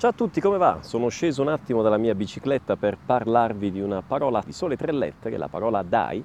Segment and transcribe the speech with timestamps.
[0.00, 0.78] Ciao a tutti, come va?
[0.80, 4.92] Sono sceso un attimo dalla mia bicicletta per parlarvi di una parola di sole tre
[4.92, 6.24] lettere, la parola dai.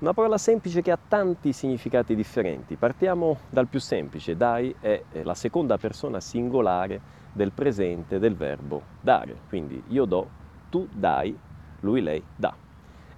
[0.00, 2.74] Una parola semplice che ha tanti significati differenti.
[2.74, 4.36] Partiamo dal più semplice.
[4.36, 7.00] Dai è la seconda persona singolare
[7.32, 9.42] del presente del verbo dare.
[9.48, 10.28] Quindi io do,
[10.68, 11.38] tu dai,
[11.82, 12.52] lui, lei dà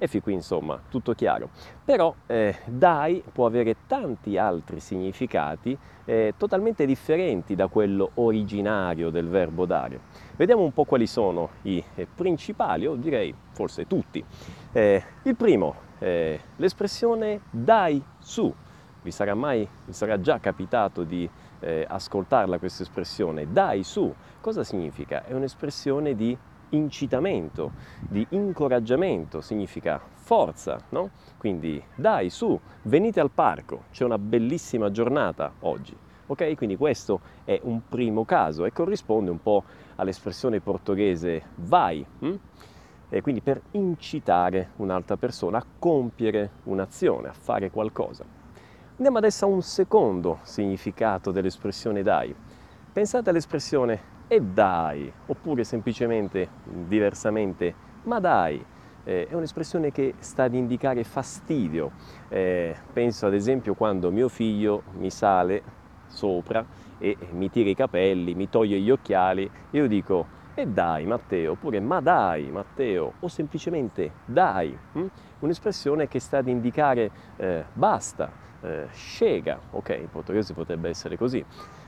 [0.03, 1.51] e fin qui insomma tutto chiaro.
[1.85, 5.77] Però eh, dai può avere tanti altri significati
[6.07, 10.01] eh, totalmente differenti da quello originario del verbo dare.
[10.37, 14.25] Vediamo un po' quali sono i eh, principali, o direi forse tutti.
[14.73, 18.53] Eh, il primo, eh, l'espressione dai su.
[19.03, 21.29] Vi sarà mai, vi sarà già capitato di
[21.61, 23.53] eh, ascoltarla questa espressione?
[23.53, 24.13] Dai su.
[24.41, 25.25] Cosa significa?
[25.25, 26.37] È un'espressione di
[26.71, 31.11] incitamento, di incoraggiamento, significa forza, no?
[31.37, 35.97] Quindi dai su, venite al parco, c'è una bellissima giornata oggi.
[36.27, 36.55] Ok?
[36.55, 39.65] Quindi questo è un primo caso e corrisponde un po'
[39.97, 42.07] all'espressione portoghese vai.
[42.21, 42.35] Hm?
[43.09, 48.25] E quindi per incitare un'altra persona a compiere un'azione, a fare qualcosa.
[48.93, 52.33] Andiamo adesso a un secondo significato dell'espressione dai.
[52.93, 58.65] Pensate all'espressione e dai, oppure semplicemente, diversamente, ma dai.
[59.03, 61.91] Eh, è un'espressione che sta ad indicare fastidio.
[62.29, 65.65] Eh, penso ad esempio quando mio figlio mi sale
[66.07, 66.65] sopra
[66.99, 71.81] e mi tira i capelli, mi toglie gli occhiali, io dico e dai Matteo, oppure
[71.81, 74.79] ma dai Matteo, o semplicemente dai.
[74.93, 75.07] Hm?
[75.41, 78.31] Un'espressione che sta ad indicare eh, basta,
[78.63, 81.45] eh, scega, ok, in portoghese potrebbe essere così.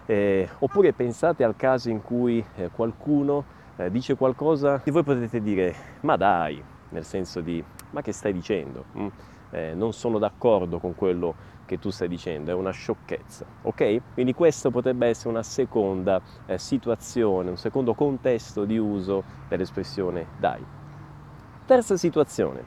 [0.06, 3.44] Eh, oppure pensate al caso in cui eh, qualcuno
[3.76, 8.32] eh, dice qualcosa e voi potete dire ma dai, nel senso di ma che stai
[8.32, 8.84] dicendo?
[8.98, 9.06] Mm?
[9.50, 11.34] Eh, non sono d'accordo con quello
[11.66, 14.00] che tu stai dicendo, è una sciocchezza, ok?
[14.14, 20.64] Quindi questa potrebbe essere una seconda eh, situazione, un secondo contesto di uso dell'espressione dai.
[21.64, 22.64] Terza situazione,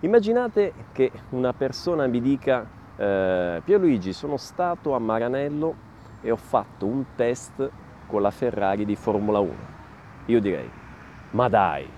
[0.00, 5.85] immaginate che una persona mi dica eh, Pierluigi sono stato a Maranello
[6.26, 7.70] e ho fatto un test
[8.08, 9.54] con la Ferrari di Formula 1.
[10.26, 10.68] Io direi,
[11.30, 11.88] ma dai!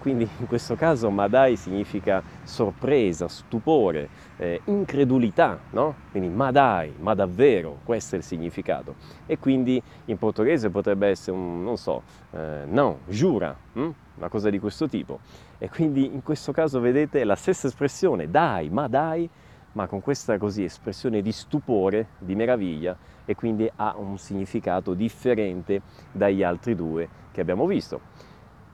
[0.00, 5.94] Quindi in questo caso ma dai significa sorpresa, stupore, eh, incredulità, no?
[6.10, 8.96] Quindi ma dai, ma davvero, questo è il significato.
[9.26, 13.90] E quindi in portoghese potrebbe essere un, non so, eh, no, giura, hm?
[14.16, 15.20] una cosa di questo tipo.
[15.58, 19.28] E quindi in questo caso vedete la stessa espressione, dai, ma dai,
[19.72, 25.82] ma con questa così espressione di stupore, di meraviglia e quindi ha un significato differente
[26.10, 28.00] dagli altri due che abbiamo visto.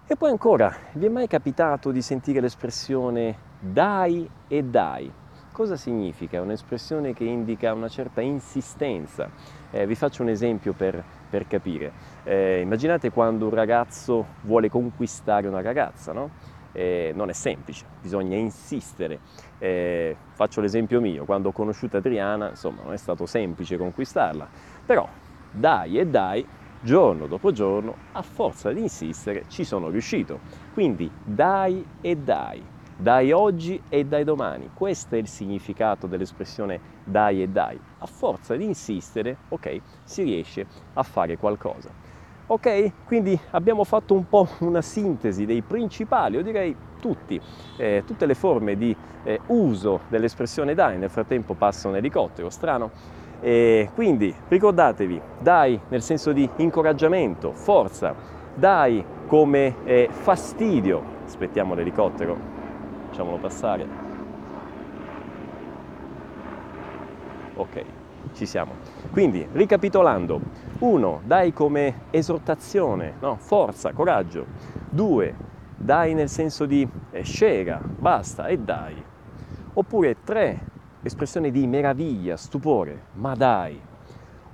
[0.06, 5.12] E poi ancora, vi è mai capitato di sentire l'espressione dai e dai?
[5.50, 6.36] Cosa significa?
[6.36, 9.30] È un'espressione che indica una certa insistenza.
[9.70, 11.92] Eh, vi faccio un esempio per, per capire.
[12.24, 16.30] Eh, immaginate quando un ragazzo vuole conquistare una ragazza, no?
[16.76, 19.20] Eh, non è semplice, bisogna insistere.
[19.58, 24.46] Eh, faccio l'esempio mio, quando ho conosciuto Adriana, insomma, non è stato semplice conquistarla,
[24.84, 25.08] però
[25.50, 26.46] dai e dai,
[26.80, 30.40] giorno dopo giorno, a forza di insistere, ci sono riuscito.
[30.74, 32.62] Quindi dai e dai,
[32.94, 34.70] dai oggi e dai domani.
[34.74, 37.80] Questo è il significato dell'espressione dai e dai.
[37.98, 42.05] A forza di insistere, ok, si riesce a fare qualcosa.
[42.48, 42.92] Ok?
[43.06, 47.40] Quindi abbiamo fatto un po' una sintesi dei principali, o direi tutti,
[47.76, 52.90] eh, tutte le forme di eh, uso dell'espressione dai, nel frattempo passa un elicottero, strano.
[53.40, 58.14] E quindi ricordatevi, dai nel senso di incoraggiamento, forza,
[58.54, 62.36] dai come eh, fastidio, aspettiamo l'elicottero,
[63.08, 63.86] facciamolo passare.
[67.56, 67.84] Ok,
[68.34, 68.72] ci siamo.
[69.10, 70.40] Quindi, ricapitolando,
[70.78, 71.22] 1.
[71.24, 73.36] Dai come esortazione, no?
[73.36, 74.46] forza, coraggio.
[74.90, 75.34] 2.
[75.76, 79.02] Dai nel senso di eh, scega, basta e dai.
[79.74, 80.74] Oppure 3.
[81.02, 83.80] Espressione di meraviglia, stupore, ma dai.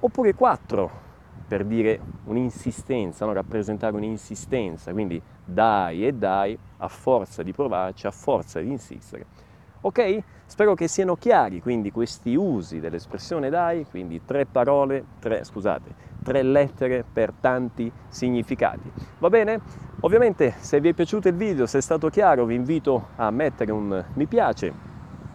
[0.01, 1.01] Oppure 4.
[1.49, 3.33] Per dire un'insistenza, no?
[3.33, 9.27] rappresentare un'insistenza, quindi dai e dai a forza di provarci, a forza di insistere.
[9.83, 10.23] Ok?
[10.47, 16.43] Spero che siano chiari quindi questi usi dell'espressione dai, quindi tre parole, tre, scusate, tre
[16.43, 18.91] lettere per tanti significati.
[19.19, 19.61] Va bene?
[20.01, 23.73] Ovviamente se vi è piaciuto il video, se è stato chiaro, vi invito a mettere
[23.73, 24.73] un mi piace,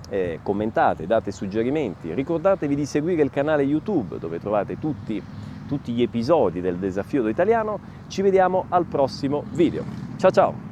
[0.10, 5.22] eh, commentate, date suggerimenti, ricordatevi di seguire il canale YouTube dove trovate tutti,
[5.68, 7.80] tutti gli episodi del desafio d'italiano.
[8.08, 9.84] Ci vediamo al prossimo video.
[10.18, 10.67] Ciao ciao!